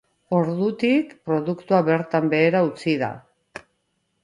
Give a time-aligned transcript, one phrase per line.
[0.35, 3.13] Ordutik, produktua, bertan behera utzi da.